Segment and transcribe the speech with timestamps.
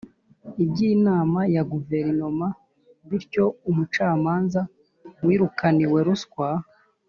[0.63, 2.47] iby’inama ya Guverinoma,
[3.09, 4.61] bityo umucamanza
[5.25, 6.49] wirukaniwe ruswa